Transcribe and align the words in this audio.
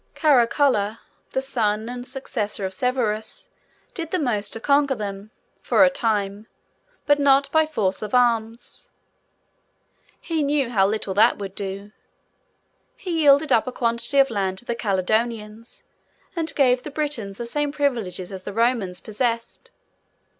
Caracalla, 0.15 0.99
the 1.33 1.43
son 1.43 1.87
and 1.87 2.07
successor 2.07 2.65
of 2.65 2.73
Severus, 2.73 3.49
did 3.93 4.09
the 4.09 4.17
most 4.17 4.51
to 4.53 4.59
conquer 4.59 4.95
them, 4.95 5.29
for 5.61 5.83
a 5.83 5.91
time; 5.91 6.47
but 7.05 7.19
not 7.19 7.51
by 7.51 7.67
force 7.67 8.01
of 8.01 8.15
arms. 8.15 8.89
He 10.19 10.41
knew 10.41 10.71
how 10.71 10.87
little 10.87 11.13
that 11.13 11.37
would 11.37 11.53
do. 11.53 11.91
He 12.97 13.21
yielded 13.21 13.51
up 13.51 13.67
a 13.67 13.71
quantity 13.71 14.17
of 14.17 14.31
land 14.31 14.57
to 14.57 14.65
the 14.65 14.73
Caledonians, 14.73 15.83
and 16.35 16.55
gave 16.55 16.81
the 16.81 16.89
Britons 16.89 17.37
the 17.37 17.45
same 17.45 17.71
privileges 17.71 18.31
as 18.33 18.41
the 18.41 18.53
Romans 18.53 19.01
possessed. 19.01 19.69